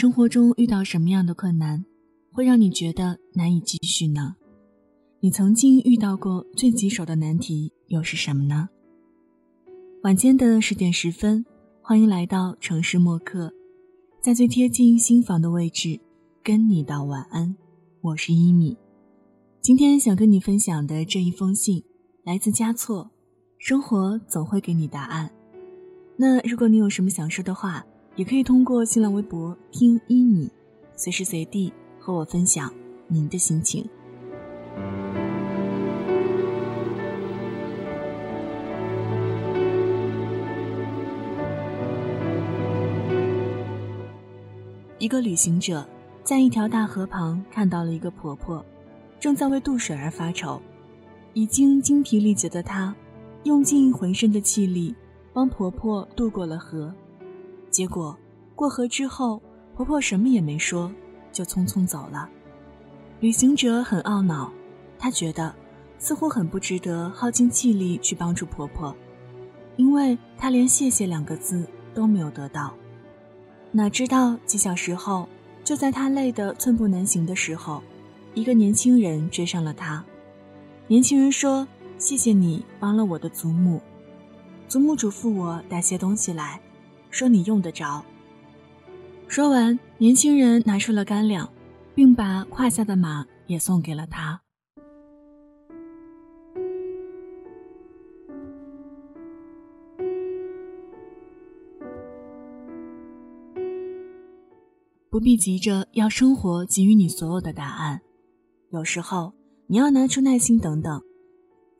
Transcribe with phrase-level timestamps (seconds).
[0.00, 1.84] 生活中遇到什么样的困难，
[2.32, 4.34] 会让你觉得难以继续呢？
[5.20, 8.70] 你曾经遇到过最棘手的难题又是什么呢？
[10.02, 11.44] 晚间的十点十分，
[11.82, 13.52] 欢迎来到城市默客，
[14.22, 16.00] 在最贴近心房的位置，
[16.42, 17.54] 跟你道晚安。
[18.00, 18.78] 我是一米，
[19.60, 21.84] 今天想跟你分享的这一封信，
[22.24, 23.10] 来自嘉措。
[23.58, 25.30] 生活总会给你答案。
[26.16, 27.84] 那如果你有什么想说的话，
[28.20, 30.46] 也可以通过新浪微博听一米，
[30.94, 32.70] 随时随地和我分享
[33.08, 33.82] 您的心情。
[44.98, 45.82] 一个旅行者
[46.22, 48.62] 在一条大河旁看到了一个婆婆，
[49.18, 50.60] 正在为渡水而发愁。
[51.32, 52.94] 已经精疲力竭的她，
[53.44, 54.94] 用尽浑身的气力
[55.32, 56.94] 帮婆婆渡过了河。
[57.80, 58.14] 结果，
[58.54, 59.40] 过河之后，
[59.74, 60.92] 婆婆什么也没说，
[61.32, 62.28] 就匆匆走了。
[63.20, 64.52] 旅行者很懊恼，
[64.98, 65.54] 他觉得
[65.98, 68.94] 似乎很不值得耗尽气力去帮助婆婆，
[69.76, 72.74] 因为他连“谢谢”两个字都没有得到。
[73.72, 75.26] 哪知道几小时后，
[75.64, 77.82] 就在他累得寸步难行的时候，
[78.34, 80.04] 一个年轻人追上了他。
[80.86, 83.80] 年轻人说：“谢谢你帮了我的祖母，
[84.68, 86.60] 祖母嘱咐我带些东西来。”
[87.10, 88.04] 说你用得着。
[89.28, 91.52] 说完，年轻人拿出了干粮，
[91.94, 94.40] 并把胯下的马也送给了他。
[105.10, 108.00] 不必急着要生活给予你所有的答案，
[108.70, 109.34] 有时候
[109.66, 111.02] 你要拿出耐心等等，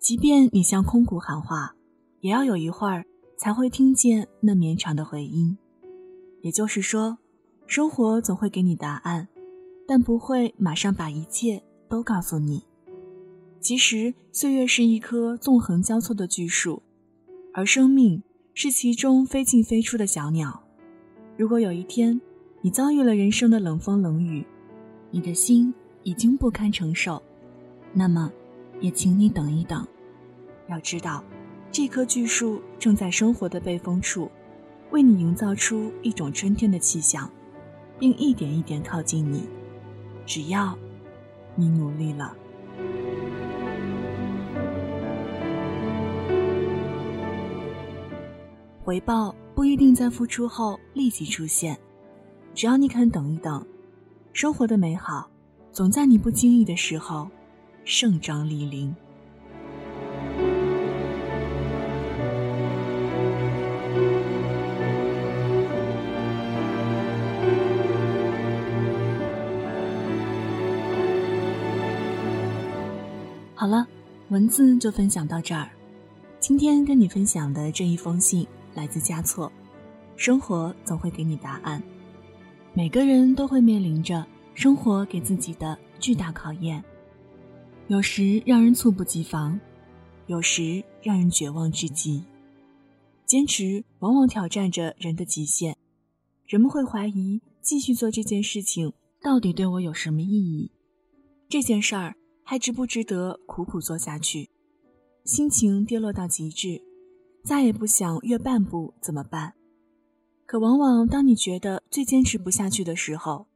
[0.00, 1.74] 即便你向空谷喊话，
[2.20, 3.04] 也要有一会儿。
[3.40, 5.56] 才会听见那绵长的回音。
[6.42, 7.16] 也就是说，
[7.66, 9.26] 生活总会给你答案，
[9.88, 12.62] 但不会马上把一切都告诉你。
[13.58, 16.82] 其实，岁月是一棵纵横交错的巨树，
[17.54, 20.62] 而生命是其中飞进飞出的小鸟。
[21.38, 22.20] 如果有一天
[22.60, 24.44] 你遭遇了人生的冷风冷雨，
[25.10, 25.72] 你的心
[26.02, 27.22] 已经不堪承受，
[27.94, 28.30] 那么，
[28.82, 29.88] 也请你等一等。
[30.68, 31.24] 要知道。
[31.72, 34.28] 这棵巨树正在生活的背风处，
[34.90, 37.30] 为你营造出一种春天的气象，
[37.96, 39.48] 并一点一点靠近你。
[40.26, 40.76] 只要
[41.54, 42.36] 你努力了，
[48.82, 51.78] 回报不一定在付出后立即出现。
[52.52, 53.64] 只要你肯等一等，
[54.32, 55.30] 生活的美好
[55.70, 57.30] 总在你不经意的时候
[57.84, 58.92] 盛装莅临。
[73.60, 73.86] 好了，
[74.30, 75.68] 文字就分享到这儿。
[76.38, 79.52] 今天跟你分享的这一封信来自加措。
[80.16, 81.82] 生活总会给你答案，
[82.72, 86.82] 每个人都会面临着生活给自己的巨大考验，
[87.88, 89.60] 有时让人猝不及防，
[90.26, 92.24] 有时让人绝望至极。
[93.26, 95.76] 坚持往往挑战着人的极限，
[96.46, 100.70] 人们会怀疑继续做这件事情到底对我有什么意义？
[101.50, 102.14] 这件事儿。
[102.50, 104.50] 还值不值得苦苦做下去？
[105.24, 106.82] 心情跌落到极致，
[107.44, 109.54] 再也不想越半步怎么办？
[110.46, 113.46] 可往往当你觉得最坚持不下去的时候，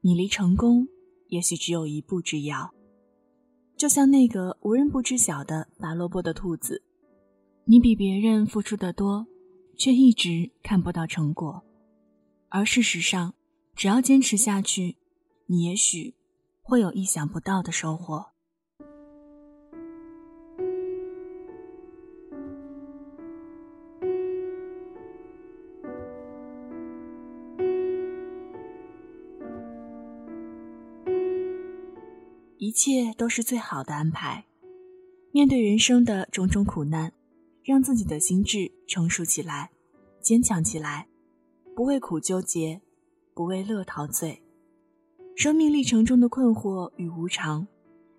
[0.00, 0.88] 你离成功
[1.28, 2.74] 也许只有一步之遥。
[3.76, 6.82] 就像那个无人不知晓的拔萝卜的兔子，
[7.66, 9.24] 你比别人付出的多，
[9.76, 11.62] 却一直看不到成果。
[12.48, 13.34] 而事实上，
[13.76, 14.96] 只要坚持下去，
[15.46, 16.16] 你也许
[16.60, 18.31] 会有意想不到的收获。
[32.62, 34.44] 一切都是最好的安排。
[35.32, 37.12] 面对人生的种种苦难，
[37.64, 39.72] 让自己的心智成熟起来，
[40.20, 41.08] 坚强起来，
[41.74, 42.80] 不为苦纠结，
[43.34, 44.40] 不为乐陶醉。
[45.34, 47.66] 生命历程中的困惑与无常，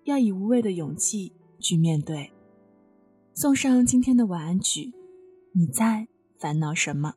[0.02, 2.30] 要以无畏的勇气去面对。
[3.32, 4.92] 送上今天的晚安曲，
[5.52, 6.06] 你在
[6.38, 7.14] 烦恼什么？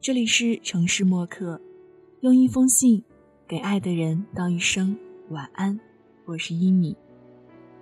[0.00, 1.60] 这里是城市默客，
[2.20, 3.02] 用一封信
[3.48, 4.96] 给爱的人道一声
[5.30, 5.80] 晚安。
[6.26, 6.96] 我是一米，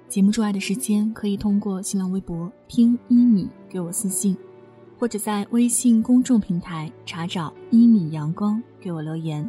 [0.06, 4.37] 节目之外的时间可以通过新浪微博听一米给我私信，
[4.99, 9.49] 或者在微信公众平台查找一米阳光给我留言。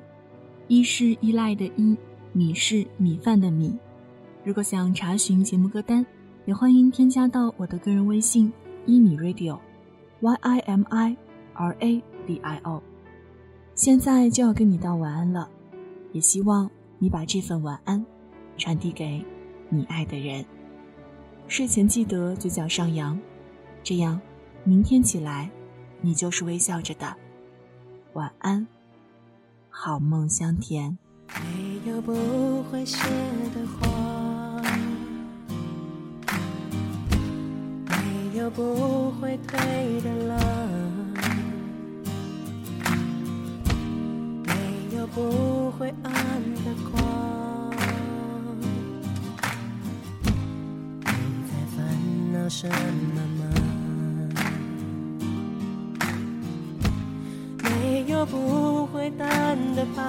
[0.70, 1.98] 一是依赖的依，
[2.32, 3.78] 米是米饭的米。
[4.46, 6.06] 如果想查询节目歌单，
[6.46, 8.50] 也欢迎添加到我的个人微信
[8.86, 11.18] 一米 radio，y i m i
[11.54, 12.82] r a d i o。
[13.74, 15.50] 现在就要跟你道晚安了，
[16.14, 18.06] 也希望你把这份晚安
[18.58, 19.24] 传递给
[19.70, 20.46] 你爱的人。
[21.48, 23.20] 睡前记得嘴角上扬，
[23.84, 24.20] 这样
[24.64, 25.50] 明天起来
[26.02, 27.16] 你就是微笑着的。
[28.14, 28.66] 晚安，
[29.70, 30.98] 好梦香甜。
[31.28, 32.98] 没有不会谢
[33.54, 34.62] 的花，
[37.88, 40.40] 没有不会退的浪，
[44.46, 46.14] 没有不会暗
[46.64, 47.45] 的光。
[52.46, 53.44] 烦恼什么吗？
[57.64, 60.04] 没有不会淡的疤，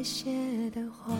[0.00, 1.14] 会谢的话，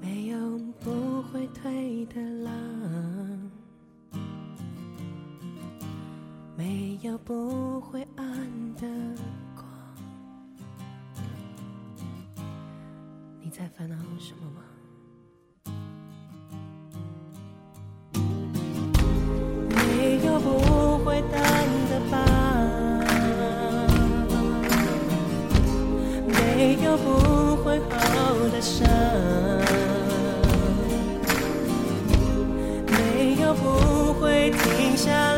[0.00, 2.50] 没有不会退的浪，
[6.56, 8.26] 没有不会暗
[8.76, 8.88] 的
[9.54, 9.66] 光。
[13.42, 14.62] 你在烦恼什么吗？
[26.88, 28.88] 没有不会好的伤，
[32.86, 35.37] 没有不会停下来